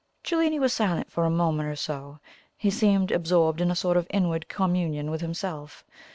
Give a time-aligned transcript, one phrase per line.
[0.23, 2.17] Cellini was silent for a minute or so;
[2.57, 5.83] he seemed absorbed in a sort of inward communion with himself.